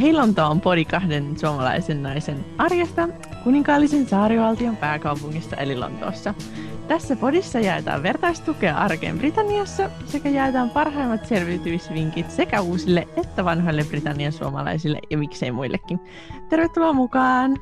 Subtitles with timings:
[0.00, 3.08] Heilonta on podi kahden suomalaisen naisen arjesta
[3.44, 6.34] kuninkaallisen saarivaltion pääkaupungissa eli Lontoossa.
[6.88, 14.32] Tässä podissa jaetaan vertaistukea arkeen Britanniassa sekä jaetaan parhaimmat selviytymisvinkit sekä uusille että vanhoille Britannian
[14.32, 16.00] suomalaisille ja miksei muillekin.
[16.48, 17.56] Tervetuloa mukaan!